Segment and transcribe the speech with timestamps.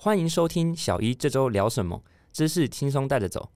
[0.00, 3.50] 欢迎收听小一这周聊什么，知识轻松带着走。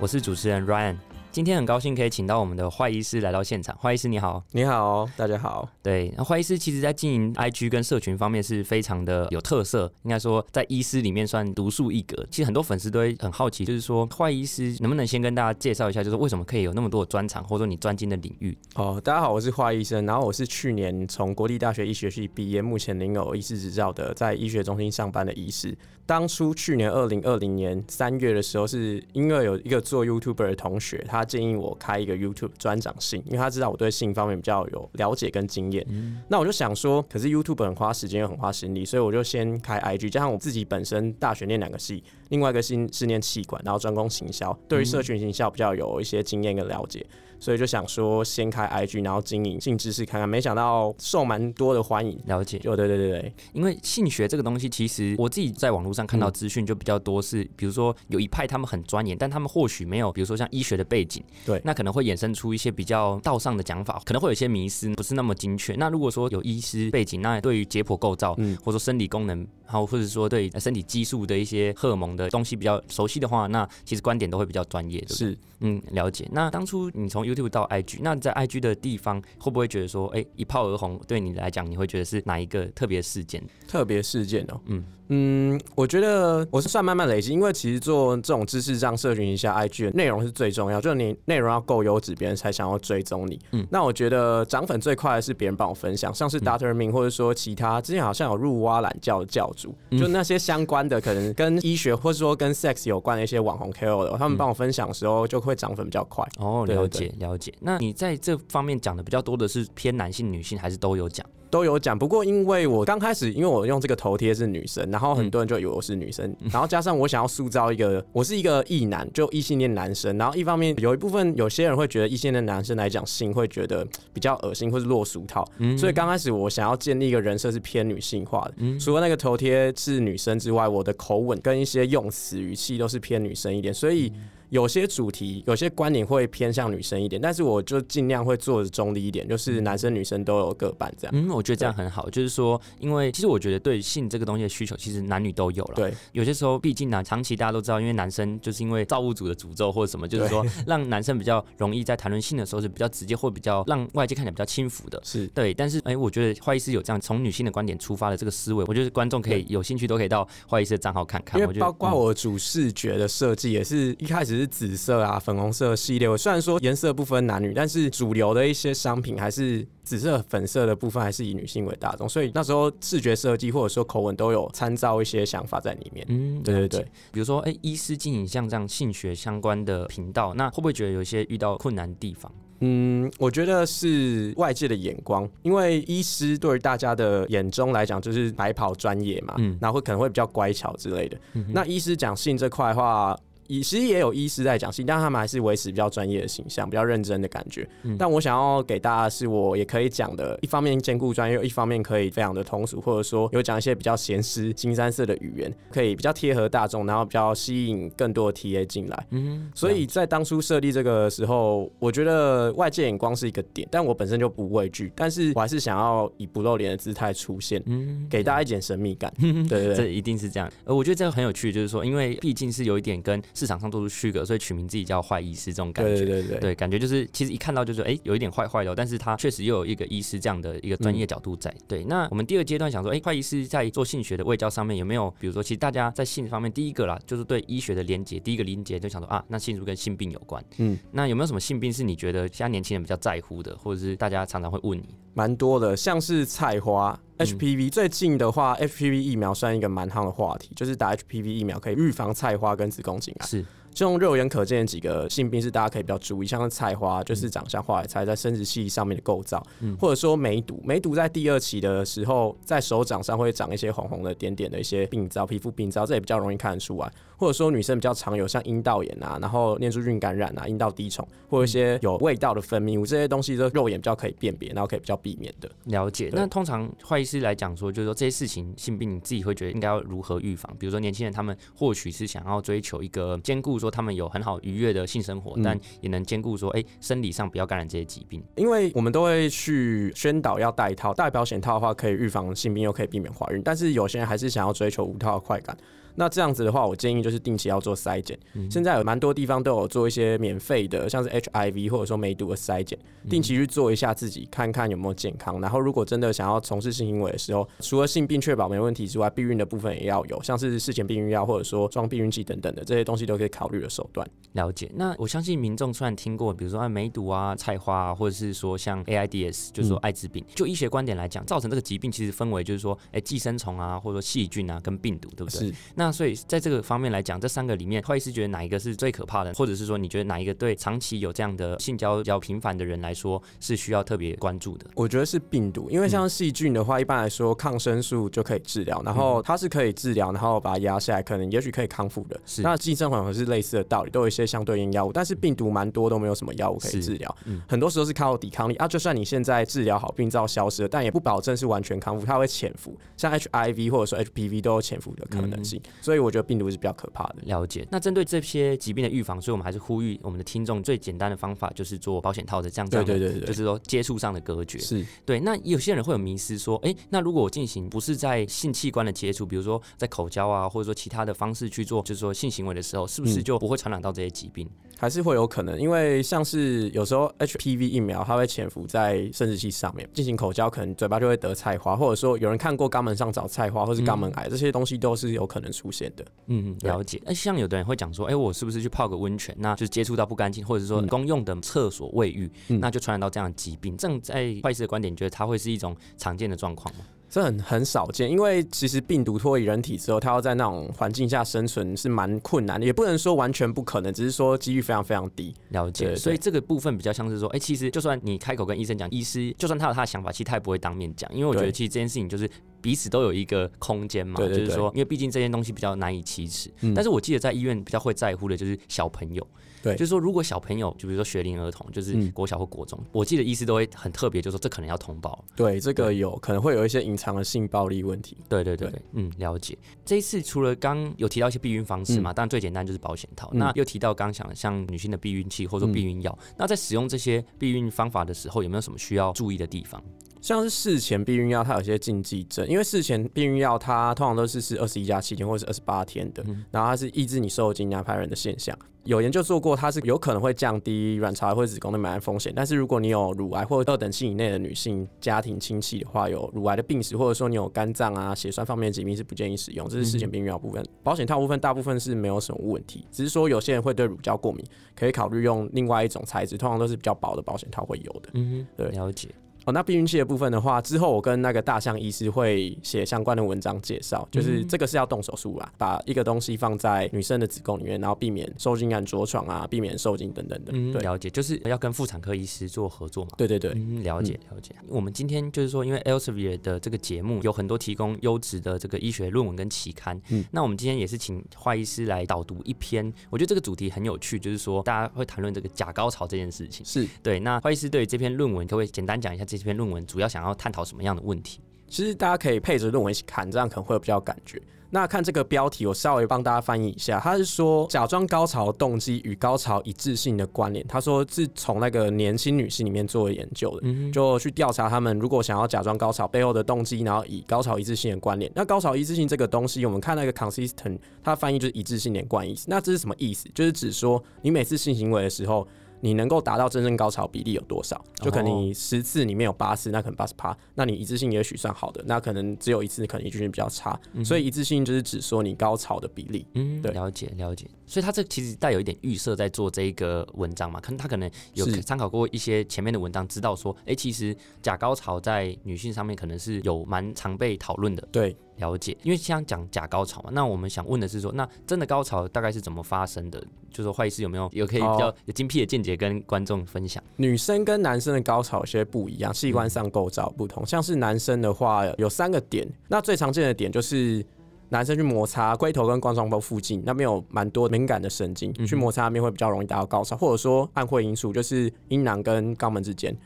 [0.00, 0.96] 我是主持人 Ryan。
[1.38, 3.78] 今天很高兴可以请到我们的坏医师来到现场。
[3.78, 5.68] 坏医师你好，你好，大家好。
[5.80, 12.26] 对，那坏医师其实在经营 IG 跟社群方面是非常的有特色，应该说在医师里面算独树一格。
[12.28, 18.58] 其实很多粉丝都会很好奇，就是说坏医师能不能先跟大家介绍一下，就是为什么可以有那么多的专长，或者说你专精的领域？
[18.74, 25.78] 哦，大家好，我是坏医生，然后我是去年从国立大学医学系毕业，目前领有医师执照的，在医学中心上班的医师。
[26.04, 35.86] 当初去年二零二零年三月的时候，是因为有一个做 YouTuber 的同学，他建议我开一个 YouTube 专长性，因为他知道我对性方面比较有了解跟经验。
[36.28, 47.06] 那我就想说，可是 YouTube 很花时间又很花心力，所以我就先开 IG，加上我自己本身大学念两个系，另外一个系是念气管，然后专攻行销，对于社群行销比较有一些经验跟了解。
[47.40, 52.20] 所以就想说先开 IG，然后经营性知识看看，没想到受蛮多的欢迎。
[52.26, 65.74] 了解，就对对对对，因为性学这个东西，其实我自己在网络上看到资讯就比较多，是比如说有一派他们很钻研，但他们或许没有，比如说像医学的背景，对，那可能会衍生出一些比较道上的讲法，可能会有一些迷失，不是那么精确。
[65.74, 76.28] 那如果说有医师背景，那对于解剖构造，嗯，或者说生理功能，然后或者说对身体激素的一些荷尔蒙的东西比较熟悉的话，那其实观点都会比较专业，是，嗯，了解。
[76.32, 83.42] 那当初你从 YouTube 到 IG，那那在 IG 的地方，会不会觉得说，哎，一炮而红，对你来讲，你会觉得是哪一个特别事件？
[83.66, 84.82] 特别事件哦，嗯。
[85.10, 93.38] 嗯，我觉得我是算慢慢累积，因为其实做这种知识这样社群一下 IG 的内容是最重要，就是你内容要够优质，别人才想要追踪你。
[93.52, 106.26] 嗯，那我觉得涨粉最快的是别人帮我分享，像是 Doctor Ming 或者说其他之前好像有入蛙懒教的教主，就那些相关的可能跟医学或者说跟 sex 有关的一些网红 KOL 的，他们帮我分享的时候就会涨粉比较快。
[106.38, 107.52] 哦，了解了解。
[107.60, 111.24] 那你在这方面讲的比较多的是偏男性、女性，还是都有讲？
[111.50, 134.12] 都有讲，不过因为我刚开始，因为我用这个头贴是女生，然后很多人就以为我是女生，然后加上我想要塑造一个我是一个异男，就异性恋男生，然后一方面有一部分有些人会觉得异性的男生来讲性会觉得比较恶心或是落俗套，所以刚开始我想要建立一个人设是偏女性化的，除了那个头贴是女生之外，我的口吻跟一些用词语气都是偏女生一点，所以。
[134.50, 141.14] 有些主题、有些观点会偏向女生一点，但是我就尽量会做的中立一点，就是男生女生都有各半这样。
[141.14, 145.74] 嗯，我觉得这样很好，就是说，因为其实我觉得对性这个东西的需求，其实男女都有了。
[145.76, 155.00] 对，有些时候毕竟呢，长期大家都知道，因为男生就是因为造物主的诅咒或者什么，就是说让男生比较容易在谈论性的时候是比较直接或比较让外界看起来比较轻浮的。
[155.04, 161.40] 是对，但是哎，我觉得坏医师有这样从女性的观点出发的这个思维，我觉得观众可以有兴趣都可以到坏医师的账号看看。
[161.40, 165.18] 因为包括我主视觉的设计也是一开始是紫色啊。
[165.18, 176.06] 粉红色系列，我虽然说颜色不分男女，但是主流的一些商品还是紫色、粉色的部分还是以女性为大众，所以那时候视觉设计或者说口吻都有参照一些想法在里面。
[176.08, 176.82] 嗯，对对对，
[177.12, 182.30] 比如说，哎，医师经营像这样性学相关的频道，那会不会觉得有一些遇到困难的地方？
[182.60, 191.16] 嗯，我觉得是外界的眼光，因为医师对于大家的眼中来讲就是白跑专业嘛，嗯，然后会可能会比较乖巧之类的。
[191.34, 193.18] 嗯那医师讲性这块的话。
[193.48, 197.66] 其实也有医师在讲戏，但他们还是维持比较专业的形象，比较认真的感觉。
[197.98, 209.06] 但我想要给大家是我也可以讲的，一方面兼顾专业，一方面可以非常的通俗，或者说有讲一些比较闲诗、新三色的语言，可以比较贴合大众，然后比较吸引更多的 TA 进来。
[209.10, 219.12] 嗯，所以在当初设立这个时候，我觉得外界眼光是一个点，但我本身就不畏惧，但是我还是想要以不露脸的姿态出现，嗯，给大家一点神秘感。
[219.48, 220.50] 对对， 这一定是这样。
[220.64, 231.54] 呃，我觉得这个很有趣，就是说，因为毕竟是有一点跟市场上做出区隔，所以取名自己叫坏医师这种感觉，对对对，对，感觉就是其实一看到就是哎，有一点坏坏的，但是他确实又有一个医师这样的一个专业角度在。
[231.68, 240.44] 对，那我们第二阶段想说，哎，坏医师在做性学的卫教上面有没有，比如说，其实大家在性方面，第一个啦，就是对医学的连接，第一个连接就想说啊，那性是不是跟性病有关？
[240.58, 244.96] 嗯，那有没有什么性病是你觉得现在年轻人比较在乎的，或者是大家常常会问你？
[245.14, 246.98] 蛮多的，像是菜花。
[247.18, 253.26] HPV 最近的话，HPV 疫苗算一个蛮夯的话题，就是打 HPV 疫苗可以预防菜花跟子宫颈癌。
[253.26, 253.44] 是。
[253.72, 259.44] 就用肉眼可见的几个性病是大家可以比较注意，像是菜花，就是长相花野菜在生殖器上面的构造，
[259.78, 266.92] 或者说梅毒，梅毒在第二期的时候，在手掌上会长一些红红的点点的一些病灶，皮肤病灶，这也比较容易看得出来。
[267.16, 275.50] 或者说女生比较常有像阴道炎啊，然后念珠菌感染啊，阴道滴虫，或者一些有味道的分泌物，这些东西都肉眼比较可以辨别，然后可以比较避免的。
[275.64, 276.10] 了解。
[276.12, 280.54] 那通常坏医师来讲说，就是说这些事情性病你自己会觉得应该要如何预防？
[280.58, 283.67] 比如说年轻人他们或许是想要追求一个兼顾说。
[283.68, 288.24] 说他们有很好愉悦的性生活，但也能兼顾说，哎，生理上不要感染这些疾病。
[288.36, 295.56] 因为我们都会去宣导要戴套，戴保险套的话可以预防性病，又可以避免怀孕，但是有些人还是想要追求无套的快感。
[295.98, 298.16] 那这样子的话，我建议就是定期要做筛检。
[298.48, 302.78] 现在有蛮多地方都有做一些免费的，像是 HIV 或者说梅毒的筛检，
[303.10, 305.40] 定期去做一下自己，看看有没有健康。
[305.40, 314.08] 然后如果真的想要从事性行为的时候，除了性病确保没问题之外，避孕的部分也要有，像是事前避孕药或者说装避孕器等等的这些东西都可以考虑的手段。
[314.34, 314.70] 了解。
[314.76, 325.48] 那我相信民众虽然听过，比如说梅毒啊、菜花啊，或者是说像 AIDS，就是说艾滋病，就医学观点来讲，造成这个疾病其实分为就是说，哎，寄生虫啊，或者说细菌啊，跟病毒，对不对？
[325.48, 325.54] 是。
[325.74, 334.66] 那所以在这个方面来讲，这三个里面，会医师觉得哪一个是最可怕的，或者是说你觉得哪一个对长期有这样的性交比较频繁的人来说是需要特别关注的？
[334.74, 342.20] 我觉得是病毒，因为像细菌的话，一般来说抗生素就可以治疗，然后它是可以治疗，然后把它压下来，可能也许可以康复的。
[342.26, 347.16] 是那寄生虫是类似的道理，都有一些相对应药物，但是病毒蛮多都没有什么药物可以治疗，
[347.48, 348.68] 很多时候是靠抵抗力啊。
[348.68, 356.58] 就算你现在治疗好，病灶消失了，但也不保证是完全康复，它会潜伏，像 HIV 或者说 HPV 都有潜伏的可能性，所以我觉得病毒是。
[356.58, 357.64] 比较可怕的了解。
[357.70, 364.58] 那针对这些疾病的预防，所以我们还是呼吁我们的听众，最简单的方法就是做保险套的这样子，对对对，就是说接触上的隔绝。
[364.58, 365.20] 是对。
[365.20, 374.50] 那有些人会有迷失，说，哎，那如果我进行不是在性器官的接触，比如说在口交啊，或者说其他的方式去做，就是说性行为的时候，是不是就不会传染到这些疾病？
[374.78, 386.04] 还是会有可能，因为像是有时候 HPV 疫苗它会潜伏在生殖器上面进行口交，可能嘴巴就会得菜花，或者说有人看过肛门上长菜花，或是肛门癌，这些东西都是有可能出现的。
[386.26, 387.02] 嗯，了解。
[387.04, 393.76] 那像有的人会讲说，哎，我是不是去泡个温泉，那就是接触到不干净，或者说公用的厕所卫浴，那就传染到这样的疾病？
[393.76, 396.84] 这样在坏事的观点，你觉得它会是一种常见的状况吗？
[397.10, 405.34] 这很很少见，因为其实病毒脱离人体之后，它要在那种环境下生存是蛮困难的，也不能说完全不可能，只是说几率非常非常低。
[405.48, 412.28] 了解，所以这个部分比较像是说，哎，其实就算你开口跟医生讲，医师就算他有他的想法，其实他也不会当面讲，因为我觉得其实这件事情就是
[412.60, 416.50] 彼此都有一个空间嘛，就是说，因为毕竟这件东西比较难以启齿。
[416.74, 419.26] 但是我记得在医院比较会在乎的就是小朋友。
[419.60, 425.24] 对，就是说，如果小朋友，就比如说学龄儿童，就是国小或国中，我记得医师都会很特别，就说这可能要通报。
[425.34, 428.16] 对，这个有可能会有一些隐藏的性暴力问题。
[428.28, 429.58] 对对对，嗯，了解。
[429.84, 433.28] 这一次除了刚有提到一些避孕方式嘛，当然最简单就是保险套。
[433.32, 439.82] 那又提到刚想像女性的避孕器或者说避孕药，那在使用这些避孕方法的时候，有没有什么需要注意的地方？
[440.20, 448.56] 像是事前避孕药，它有些禁忌症，因为事前避孕药它通常都是是二十一加七天或者是二十八天的，然后它是抑制你受精、娘胎人的现象。
[448.84, 452.32] 有研究做过，它是有可能会降低卵巢癌或者子宫的埋癌风险。
[452.34, 459.68] 但是如果你有乳癌或者二等亲以内的女性家庭亲戚的话，有乳癌的病史，或者说你有肝脏啊、血栓方面的疾病，是不建议使用。
[459.68, 464.42] 这是事前避孕药部分，保险套部分大部分是没有什么问题，只是说有些人会对乳胶过敏，
[464.74, 468.08] 可以考虑用另外一种材质，通常都是比较薄的保险套会有的。
[468.14, 469.10] 嗯，对，了解。
[469.48, 480.52] 哦，那避孕器的部分的话，之后我跟那个大象医师会写相关的文章介绍，就是这个是要动手术啦，把一个东西放在女生的子宫里面，然后避免受精卵着床啊，避免受精等等的。
[480.54, 483.12] 嗯，了解，就是要跟妇产科医师做合作嘛。
[483.16, 484.54] 对对对，了解了解。
[484.68, 496.66] 我们今天就是说，因为 Elsevier 的这个节目有很多提供优质的这个医学论文跟期刊，嗯，那我们今天也是请华医师来导读一篇，我觉得这个主题很有趣，就是说大家会谈论这个假高潮这件事情。
[496.66, 500.18] 是对，那华医师对这篇论文可不可以简单讲一下这篇论文主要想？
[500.18, 501.40] 要探讨什么样的问题？
[501.68, 504.42] 其实大家可以配着论文一起看，这样可能会有比较感觉。
[504.70, 507.00] 那看这个标题，我稍微帮大家翻译一下。
[507.00, 510.66] 他是说假装高潮动机与高潮一致性的关联。
[510.66, 518.30] 他说是从那个年轻女性里面做研究的，就去调查他们如果想要假装高潮背后的动机，然后以高潮一致性的关联。
[518.34, 522.44] 那高潮一致性这个东西，我们看那个 consistent，它翻译就是一致性连贯意思。
[522.50, 523.26] 那这是什么意思？
[523.34, 525.46] 就是指说你每次性行为的时候。
[525.80, 527.82] 你能够达到真正高潮比例有多少？
[527.96, 531.82] 就可能你十次里面有八次，那可能八十趴，那你一致性也许算好的。
[531.86, 533.78] 那可能只有一次，可能一致性比较差。
[534.04, 536.26] 所以一致性就是只说你高潮的比例。
[536.34, 537.46] 嗯，对，了解了解。
[537.66, 547.86] 所以他这其实带有一点预设在做这一个文章嘛，可能他可能有参考过一些前面的文章，知道说，哎，其实假高潮在女性上面可能是有蛮常被讨论的。
[547.92, 548.16] 对。
[548.38, 553.22] 了解，因为像讲假高潮嘛，那我们想问的是说，那真的高潮大概是怎么发生的？
[553.50, 556.82] 就说坏医师有没有有可以比较有精辟的见解跟观众分享？
[556.96, 560.44] 女生跟男生的高潮有些不一样，器官上构造不同。
[560.46, 564.04] 像是男生的话，有三个点，那最常见的点就是
[564.50, 572.96] 男生去摩擦龟头跟冠状沟附近，那边有蛮多敏感的神经，去摩擦那边会比较容易达到高潮，或者说暗会因素，就是阴囊跟肛门之间。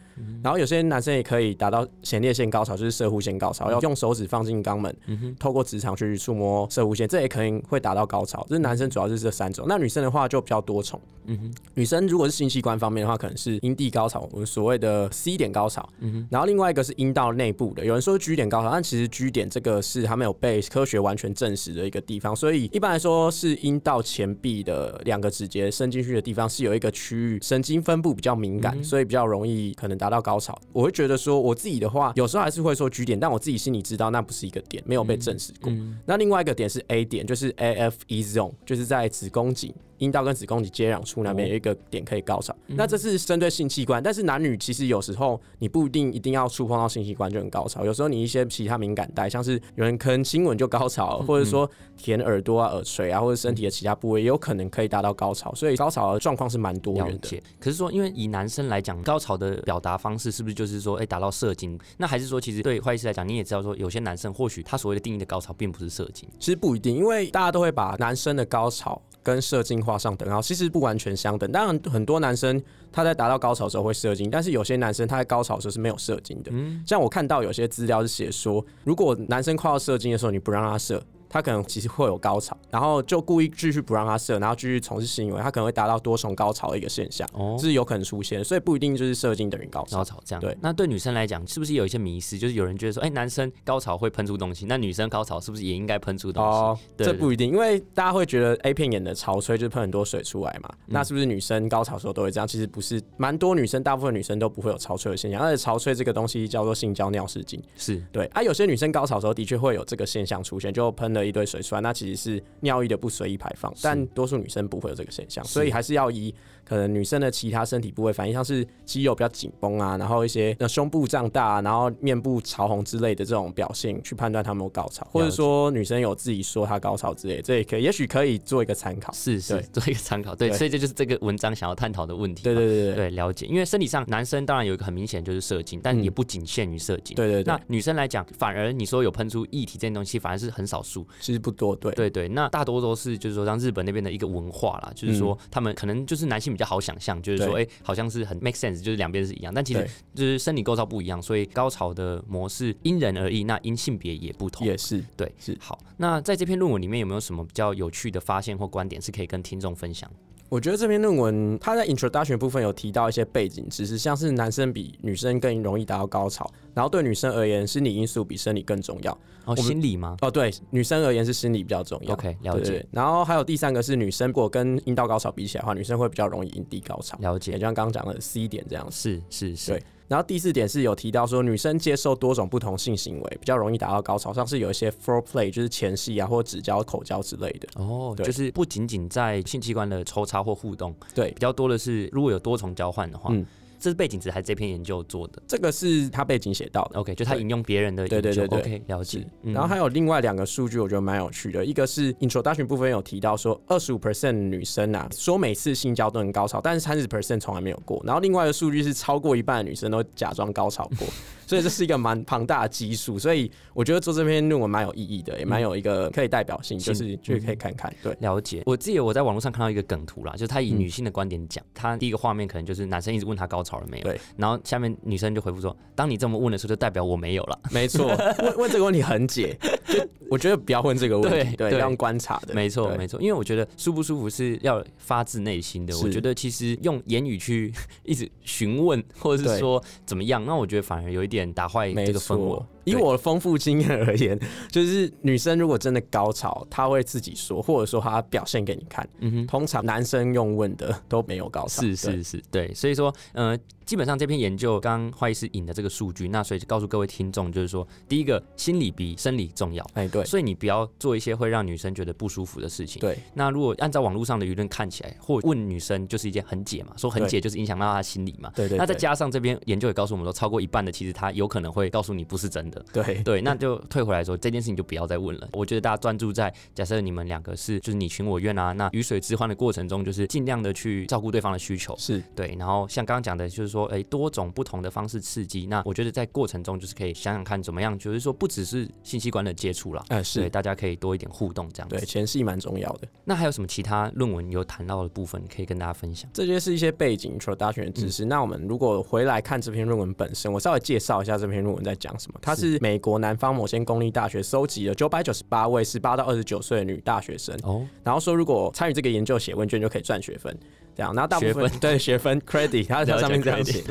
[0.42, 4.95] 然后有些男生也可以达到前列腺高潮，就是射护腺高潮，要用手指放进肛门，
[5.38, 8.45] 透过直肠去触摸射护腺，这也可能会达到高潮。
[8.49, 11.00] 这是男生主要是这三种，那女生的话就比较多重。
[11.25, 15.88] 嗯哼，女生如果是性器官方面的话，可能是阴蒂高潮，我们所谓的 C 点高潮。
[16.00, 30.59] 嗯哼，然后另外一个是阴道内部的，有人说 G 点高潮，但其实 G 点这个是还没有被科学完全证实的一个地方，所以一般来说是阴道前壁的两个指节伸进去的地方是有一个区域神经分布比较敏感，所以比较容易可能达到高潮。
[30.73, 35.73] 我会觉得说我自己的话，有时候还是会说 G 点，但我自己心里知道那不是一个点，没有被证实过。
[36.04, 39.73] 那另外一个点是 A 点，就是 A F E zone，就是在子宫颈。
[40.02, 57.40] 阴道跟子宫颈接壤处那边有一个点可以高潮，那这是针对性器官，但是男女其实有时候你不一定一定要触碰到性器官就很高潮，有时候你一些其他敏感带，像是有人可能亲吻就高潮， 或者说舔耳朵啊、耳垂啊，或者身体的其他部位，也有可能可以达到高潮，所以高潮的状况是蛮多元的。
[57.61, 61.78] 可是说，因为以男生来讲，高潮的表达方式是不是就是说，哎，达到射精？
[61.97, 69.00] 那还是说，其实对坏医师来讲，你也知道说，有些男生或许他所谓的定义的高潮并不是射精，其实不一定，因为大家都会把男生的高潮。
[69.23, 71.50] 跟射精画上等号，其实不完全相等。
[71.52, 72.61] 当然，很多男生
[72.91, 76.50] 他在达到高潮的时候会射精，但是有些男生他在高潮的时候是没有射精的。
[76.87, 81.02] 像我看到有些资料是写说，如果男生快要射精的时候，你不让他射。
[81.32, 89.98] 他可能其实会有高潮，然后就故意继续不让他射，然后继续从事性行为，他可能会达到多重高潮的一个现象，哦，是有可能出现，所以不一定就是射精等于高潮。
[89.98, 90.56] 高潮这样对。
[90.60, 92.38] 那对女生来讲，是不是有一些迷失？
[92.38, 96.50] 就是有人觉得说，哎，男生高潮会喷出东西，那女生高潮是不是也应该喷出东西？
[96.50, 102.46] 哦，这不一定，因为大家会觉得 A 片演的潮吹就是喷很多水出来嘛，那是不是女生高潮时候都会这样？
[102.46, 108.26] 其实不是，蛮多女生，大部分女生都不会有潮吹的现象，而且潮吹这个东西叫做性交尿失禁，是对。
[108.26, 111.93] 啊，有些女生高潮时候的确会有这个现象出现，就喷了一堆水出来，那。
[112.02, 129.12] 其实是尿液的不随意排放，但多数女生不会有这个现象，所以还是要以可能女生的其他身体部位反应，像是肌肉比较紧绷啊，然后一些那胸部胀大，然后面部潮红之类的这种表现去判断她有没有高潮，或者说女生有自己说她高潮之类，这也可以，也许可以做一个参考。
[129.12, 130.35] 是是， 做一个参考。
[130.35, 132.42] 对，所以这就是这个文章想要探讨的问题。
[132.45, 133.47] 对对对对，对了解。
[133.47, 137.14] 因为生理上男生当然有一个很明显就是射精，但也不仅限于射精。
[137.14, 137.52] 对对对。
[137.52, 141.75] 那女生来讲，反而你说有喷出液体这些东西，反而是很少数，其实不多。
[141.76, 142.28] 对对对。
[142.28, 155.57] 那大多都是就是说，像日本那边的一个文化啦，就是说他们可能就是男性比较好想象，就是说，哎，好像是很 make sense，就是两边是一样，但其实就是生理构造不一样，所以高潮的模式因人而异，那因性别也不同，也是对，是。
[155.61, 155.78] 好。
[155.97, 160.11] 那在这篇论文里面有没有什么比较有趣的发现或观点是可以跟听众分享？
[160.52, 169.18] 我觉得这篇论文它在 introduction 部分有提到一些背景知识，像是男生比女生更容易达到高潮，然后对女生而言，心理因素比生理更重要。
[169.47, 170.14] 哦，心理吗？
[170.21, 172.12] 哦，对，女生而言是心理比较重要。
[172.12, 172.85] OK，了解。
[172.90, 177.16] 然后还有第三个是女生，如果跟阴道高潮比起来的话，女生会比较容易阴蒂高潮。
[177.23, 177.52] 了解。
[177.52, 178.87] 也就像刚刚讲的 C 点这样。
[178.90, 179.71] 是是是。
[179.71, 179.82] 对。
[180.09, 187.68] 然后第四点是有提到说，女生接受多种不同性行为比较容易达到高潮，像是有一些 foreplay，就是前戏啊，或者指交、口交之类的。
[187.76, 193.30] 哦，就是不仅仅在性器官的抽插或互动，对，比较多的是如果有多重交换的话。
[193.32, 193.47] 嗯。
[193.82, 195.42] 这是背景词还是这篇研究做的？
[195.48, 197.00] 这个是他背景写到的。
[197.00, 199.26] OK，就他引用别人的对对对对，OK，了解。
[199.42, 201.64] 然后还有另外两个数据，我觉得蛮有趣的。
[201.64, 208.00] 一个是 introduction 部分有提到说，二十五 percent 女生啊，说每次性交都很高潮，但是三十 percent 从来没有过。
[208.04, 211.08] 然后另外一个数据是超过一半的女生都假装高潮过。
[211.52, 217.94] 所以这是一个蛮庞大的基数，所以我觉得做这篇论文蛮有意义的，也蛮有一个可以代表性，就是就可以看看。
[218.02, 218.62] 对，了解。
[218.64, 227.61] 我记得我在网络上看到一个梗图啦，就是他以女性的观点讲，他第一个画面可能就是男生一直问他高潮了没有，对，然后下面女生就回复说，当你这么问的时候，就代表我没有了。
[227.71, 228.06] 没错，
[228.38, 229.54] 问问这个问题很解，
[229.87, 232.54] 就我觉得不要问这个问题，对，要用观察的。
[232.54, 235.94] 没错，没错，因为我觉得舒不舒服是要发自内心的。
[235.99, 237.71] 我觉得其实用言语去
[238.04, 242.18] 一直询问，或者是说怎么样，那我觉得反而有一点打坏这个。
[242.18, 244.38] 错，以我的丰富经验而言，
[244.70, 249.08] 就是女生如果真的高潮，她会自己说，或者说她表现给你看。
[249.20, 251.82] 嗯哼，通常男生用问的都没有高潮。
[251.82, 253.58] 是是是，对，所以说，呃。
[253.84, 263.00] 基本上这篇研究刚刚坏医师引的这个数据，那所以就告诉各位听众，就是说，第一个心理比生理重要，哎对，所以你不要做一些会让女生觉得不舒服的事情。
[263.00, 268.52] 对，那如果按照网络上的舆论看起来，或问女生就是一件很解嘛，说很解就是影响到她心理嘛。
[268.54, 268.78] 对对。
[268.78, 272.72] 那再加上这边研究也告诉我们说，超过一半的其实她有可能会告诉你不是真的。
[272.93, 275.49] 对对，那就退回来说这件事情就不要再问了。
[275.52, 281.95] 我觉得大家专注在假设你们两个是就是你情我愿啊，那鱼水之欢的过程中，就是尽量的去照顾对方的需求。
[281.99, 285.67] 是对，然后像刚刚讲的，就是说，哎，多种不同的方式刺激。
[285.67, 291.88] 那我觉得在过程中，就是可以想想看怎么样，就是说不只是信息观的接触了，哎，是大家可以多一点互动这样。
[291.88, 293.09] 对，前戏蛮重要的。
[293.25, 296.31] 那还有什么其他论文有谈到的部分可以跟大家分享？
[296.33, 298.25] 这些是一些背景 introduction 的知识。
[298.25, 302.38] 那我们如果回来看这篇论文本身，我稍微介绍一下这篇论文在讲什么。
[302.43, 310.57] 它是美国南方某些公立大学收集了九百九十八位十八到二十九岁的女大学生，哦，然后说如果参与这个研究写问卷就可以赚学分。
[310.95, 313.83] 这样，然后大部分对学分 credit，它在上面这样写，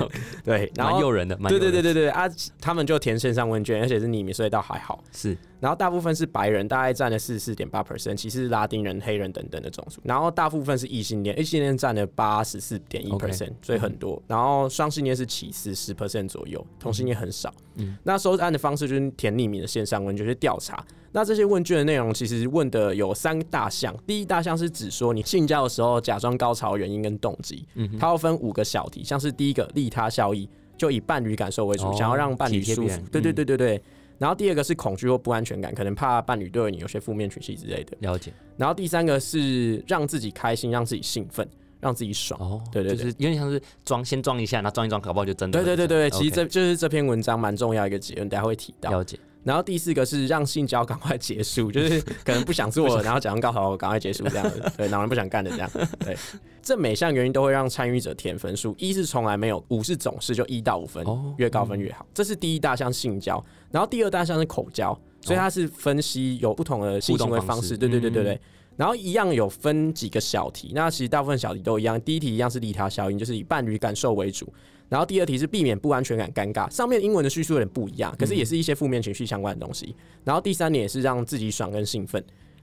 [0.45, 5.03] 对，蛮诱人的，对对对对对啊，他们就填线上问卷，而且是匿名，所以倒还好。
[5.11, 10.01] 是，然后大部分是白人，大概占了四十四点八 percent，其实是拉丁人、黑人等等的种族。
[10.03, 14.19] 然后大部分是异性恋，异性恋占了八十四点一 percent，所以很多。
[14.27, 17.53] 然后双性恋是其次十 percent 左右，同性恋很少。
[17.75, 20.83] 嗯，那收案的方式就是填匿名的线上问卷去调查。
[21.11, 27.67] 那这些问卷的内容其实问的有三大项，第一大项是指说你性交的时候假装高潮原因跟动机，
[27.99, 33.83] 它要分五个小题，像是第一个利他效益，就以伴侣感受为主，想要让伴侣舒服，对对对对对。
[34.21, 37.97] 然后第二个是恐惧或不安全感，可能怕伴侣对你有些负面情绪之类的。
[38.01, 38.31] 了解。
[38.55, 41.49] 然后第三个是让自己开心，让自己兴奋，
[41.79, 42.39] 让自己爽。
[42.39, 45.57] 哦，对对，就是有点像是装先装一下，然后装一装，搞不好就真的。
[45.63, 48.91] 对对对对，其实这就是这篇文章蛮重要一个结论，大家会提到。
[48.91, 49.17] 了解。
[49.43, 55.69] 然后第四个是让性交赶快结束， 就是可能不想做了，然后假装高潮赶快结束这样子， 对，哪人不想干的这样，
[55.99, 56.15] 对，
[56.61, 61.05] 这每项原因都会让参与者填分数，一是从来没有，五是总是，就一到五分，
[61.37, 62.05] 越高分越好。
[62.13, 68.39] 这是第一大项性交，然后第二大项是口交，所以它是分析有不同的性行为方式，对对对对对。
[68.77, 74.51] 然后一样有分几个小题，那其实大部分小题都一样，第一题一样是利他效应，就是以伴侣感受为主。
[74.91, 76.69] 然后第二题是避免不安全感、尴尬。
[76.69, 79.95] 上面英文的叙述有点不一样，可是也是一些负面情绪相关的东西。
[80.25, 82.21] 然后第三点也是让自己爽跟兴奋。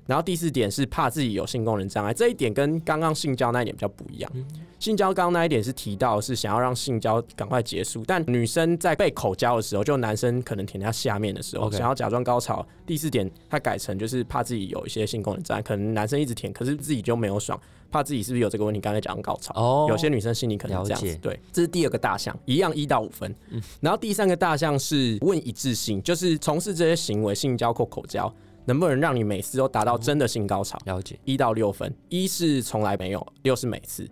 [0.09, 4.33] 然后第四点是怕自己有性功能障碍，这一点跟刚刚性交那一点比较不一样。
[4.79, 12.67] 性交刚刚那一点是提到是想要让性交赶快结束，但女生在被口交的时候，就男生可能舔她下面的时候，想要假装高潮。
[12.87, 17.61] 第四点他改成就是怕自己有一些性功能障碍，可能男生一直舔，可是自己就没有爽，
[17.91, 18.81] 怕自己是不是有这个问题？
[18.81, 21.15] 刚才讲高潮，哦，有些女生心里可能这样子。
[21.21, 23.35] 对，这是第二个大项，一样一到五分。
[23.81, 28.33] 然后第三个大项是问一致性，就是从事这些行为，性交或口交。
[28.69, 30.79] 能不能让你每次都达到真的性高潮？
[30.85, 34.07] 了解，一到六分，一是从来没有，六是每次。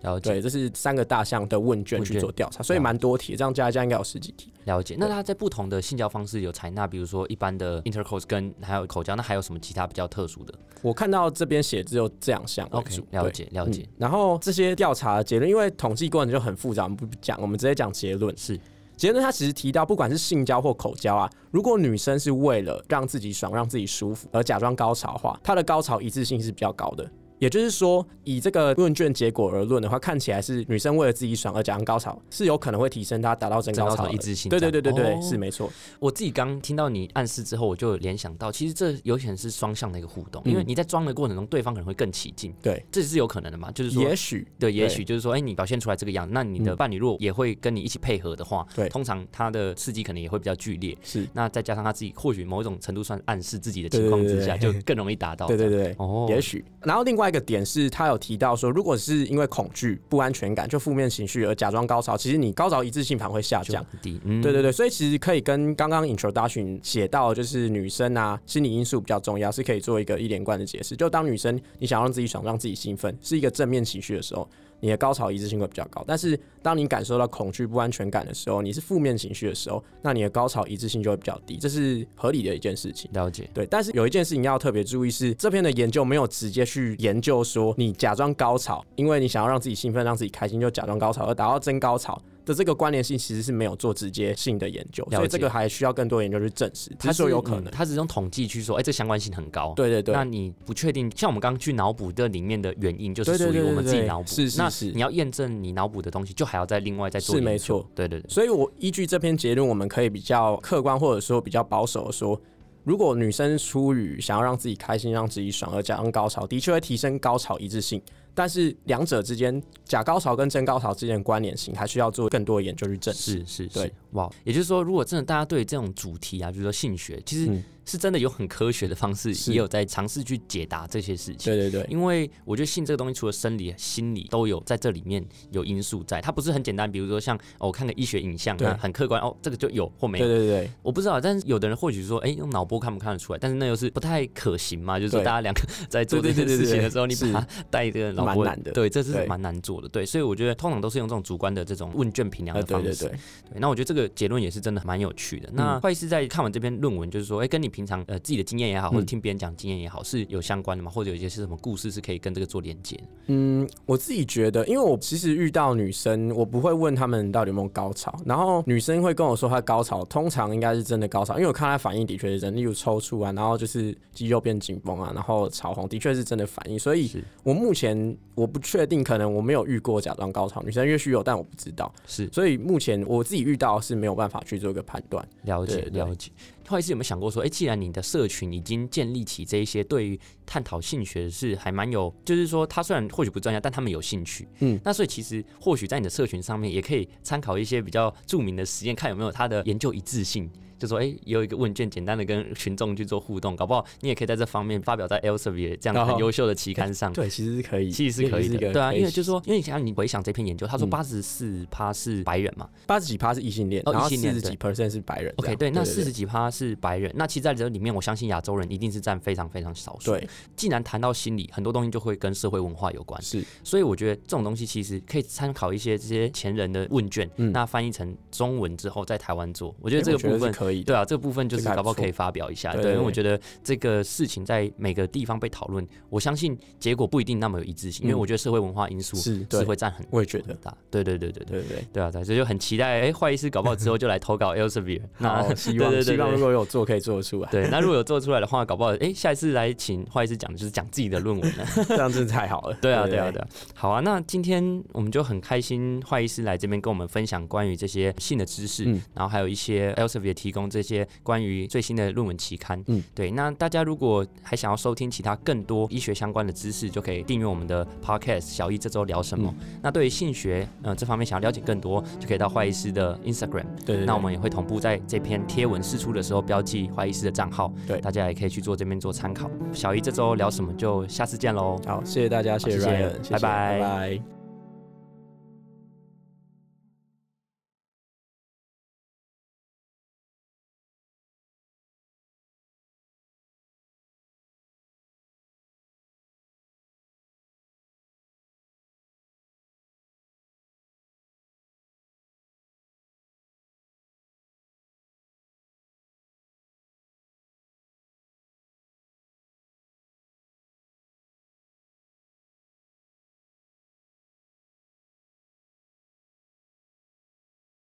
[0.00, 4.50] 了解，对，这是三个大项的问卷去做调查，所以蛮多题，这样加一加应该有十几题。
[4.64, 10.54] 了解，那他在不同的性交方式有采纳，比如说一般的 intercourse 跟还有口交，那还有什么其他比较特殊的？
[10.80, 12.66] 我看到这边写只有这两项。
[12.70, 13.86] OK，了解了解。
[13.98, 18.58] 然后这些调查结论，因为统计过程就很复杂，我们不讲，我们直接讲结论是。
[19.00, 27.10] 杰伦他其实提到，不管是性交或口交啊，如果女生是为了让自己爽、让自己舒服而假装高潮的话，她的高潮一致性是比较高的。
[27.40, 34.50] 也就是说，以这个问卷结果而论的话，看起来是女生为了自己爽而假装高潮，是有可能会提升她达到真高潮一致性。
[34.50, 35.72] 对对对对对，是没错。
[35.98, 42.54] 我自己刚听到你暗示之后，我就联想到，其实这有可能是双向的一个互动，因为你在装的过程中，对方可能会更起劲。
[42.62, 43.70] 对，这是有可能的嘛？
[43.72, 50.94] 就是说，也许对，也许就是说，哎，你表现出来这个样，那你的伴侣如果也会跟你一起配合的话，对，通常他的刺激可能也会比较剧烈。
[51.02, 55.46] 是，那再加上他自己或许某一种程度算暗示自己的情况之下，就更容易达到。
[55.46, 56.62] 对对对，哦，也许。
[56.82, 58.10] 然后另外一个点是他。
[58.10, 63.86] 有提到说，如果是因为恐惧、不安全感，就负面情绪而假装高潮，其实你高潮一致性反而会下降。
[64.02, 70.96] 对对对，所以其实可以跟刚刚 introduction 写到，就是女生啊，心理因素比较重要，是可以做一个一连贯的解释。
[70.96, 74.48] 就当女生你想让自己爽、让自己兴奋，是一个正面情绪的时候。
[74.80, 83.10] 你的高潮一致性会比较高，但是当你感受到恐惧、不安全感的时候，你是负面情绪的时候，那你的高潮一致性就会比较低，这是合理的一件事情。
[83.12, 83.66] 了解，对。
[83.66, 92.20] 但是有一件事情要特别注意是，这篇的研究没有直接去研究说你假装高潮，因为你想要让自己兴奋、让自己开心，就假装高潮而达到真高潮。
[92.50, 96.90] 的这个关联性其实是没有做直接性的研究，所以这个还需要更多研究去证实。
[96.98, 99.72] 他说有可能，他只是用统计去说，哎，这相关性很高。
[99.74, 100.14] 对对对。
[100.14, 104.28] 那你不确定，像我们刚刚去脑补这里面的原因，就是属于我们自己脑补。
[104.28, 104.86] 是是是。
[104.92, 107.36] 你要验证你脑补的东西，就还要再另外再做。
[107.36, 107.88] 是没错。
[107.94, 108.28] 对对对。
[108.28, 112.40] 所以我依据这篇结论，我们可以比较客观或者说比较保守的说，
[112.84, 118.02] 如果女生出于想要让自己开心、让自己爽而假装高潮，的确会提升高潮一致性。
[118.34, 123.44] 但是两者之间假高潮跟真高潮之间的关联性，还需要做更多的研究去证实。
[123.46, 127.50] 是是，对，哇，也就是说，如果真的大家对这种主题啊，比如说性学，其实。
[127.86, 131.52] 是真的有很科学的方式，也有在尝试去解答这些事情。
[131.52, 136.90] 对对对，因为我觉得性这个东西，除了生理、心理都有在这里面有因素在，它不是很简单。
[136.90, 140.26] 比如说像我看个医学影像，那很客观哦，这个就有或没有。
[140.26, 143.38] 对对对，我不知道，但是有的人或许说，哎，用脑波看不看得出来？
[143.40, 144.96] 但是那又是不太可行嘛。
[144.96, 149.88] 就是说大家两个 在做这件事情的时候，你把它带这个脑波，对，这是蛮难做的。
[149.88, 152.88] 对，所以我觉得通常都是用这种主观的这种问卷评量的方式。
[152.88, 153.18] 对对
[153.52, 155.50] 对，那我觉得这个结论也是真的蛮有趣的。
[155.52, 158.70] 那坏是在看完这篇论文，就是说，哎，跟你平常呃自己的经验。
[158.70, 160.88] 也好，或者听别人讲经验也好，是有相关的吗？
[160.88, 162.96] 或者有一些是什么故事是可以跟这个做连接？
[163.26, 176.78] 嗯，我自己觉得，因为我其实遇到女生，我不会问他们到底有没有高潮，然后女生会跟我说她高潮，通常应该是真的高潮，因为我看她反应的确是真，例如抽搐啊，然后就是肌肉变紧绷啊，然后潮红，的确是真的反应。
[176.78, 177.10] 所以，
[177.42, 181.92] 我目前我不确定，可能我没有遇过假装高潮女生，因为虚有，但我不知道。
[182.06, 185.26] 是，所以目前我自己遇到是没有办法去做一个判断。
[185.42, 186.30] 了解，了解。
[186.70, 200.48] 后来是有没有想过说，哎，既然你的社群已经建立起这一些对于探讨性学是还蛮有，就是说他虽然或许不专家，但他们有兴趣，嗯，那所以其实或许在你的社群上面也可以参考一些比较著名的实验，看有没有他的研究一致性。
[200.78, 207.12] 就说哎，有一个问卷，简单的跟群众去做互动，搞不好你也可以在这方面发表在 Elsevier 这样很优秀的期刊上。
[207.12, 208.72] 对，其实是可以，其实是可以的。
[208.72, 215.30] 对啊，因为就是说，因为你想你回想这篇研究，他说八十四趴是白人嘛，八十几趴是异性恋，然后四十几 percent 是白人。
[215.36, 220.12] OK，对，那四十几趴是白人，那其实在这里面，我相信亚洲人一定是占非常非常少数。
[220.12, 223.20] 对，既然谈到心理，很多东西就会跟社会文化有关。
[223.20, 230.84] 是，所以我觉得这种东西其实可以参考一些这些前人的问卷，那翻译成中文之后在台湾做，我觉得这个部分可以。
[230.84, 231.40] 对啊，这个部分。
[231.50, 262.10] 就是搞不好可以发表一下，对，因为我觉得这个事情在每个地方被讨论，我相信结果不一定那么有一致性，因为我觉得社会文化因素是是会占很，我也觉得大，对对对对对对对啊，所以就很期待，哎，坏医师搞不好之后就来投稿 Elsevier， 那希望希望如果有做可以做得出来，对，那如果有做出来的话，搞不好哎，下一次来请坏医师讲就是讲自己的论文了， 这样真的太好了，对啊对啊对啊，好啊，那今天我们就很开心，坏医师来这边跟我们分享关于这些性的知识，嗯然后还有一些 Elsevier 提供这些关于最新的。
[262.10, 268.40] 论文期刊，嗯，对，那大家如果还想要收听其他更多医学相关的知识，就可以订阅我们的 podcast。
[268.40, 269.54] 小易这周聊什么？
[269.80, 273.64] 那对于性学，呃，这方面想要了解更多，就可以到坏医师的 Instagram。
[273.86, 277.72] 对，那我们也会同步在这篇贴文释出的时候标记怀疑师的账号。
[277.88, 279.50] 对，大家也可以去做这边做参考。
[279.72, 280.72] 小姨这周聊什么？
[280.74, 281.76] 就下次见喽。
[281.84, 284.39] 好，谢谢大家，谢谢 Ryan，拜拜，拜拜。